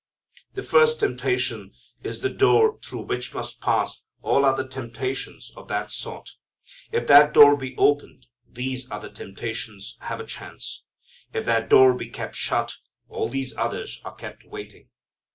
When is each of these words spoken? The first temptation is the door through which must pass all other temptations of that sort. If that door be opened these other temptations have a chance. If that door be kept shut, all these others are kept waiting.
The 0.55 0.63
first 0.63 0.99
temptation 0.99 1.73
is 2.01 2.23
the 2.23 2.29
door 2.31 2.79
through 2.83 3.03
which 3.03 3.35
must 3.35 3.61
pass 3.61 4.01
all 4.23 4.45
other 4.45 4.67
temptations 4.67 5.51
of 5.55 5.67
that 5.67 5.91
sort. 5.91 6.27
If 6.91 7.05
that 7.05 7.35
door 7.35 7.55
be 7.55 7.77
opened 7.77 8.25
these 8.49 8.89
other 8.89 9.11
temptations 9.11 9.99
have 10.01 10.19
a 10.19 10.25
chance. 10.25 10.81
If 11.33 11.45
that 11.45 11.69
door 11.69 11.93
be 11.93 12.09
kept 12.09 12.35
shut, 12.35 12.77
all 13.09 13.29
these 13.29 13.53
others 13.55 14.01
are 14.03 14.15
kept 14.15 14.43
waiting. 14.43 14.89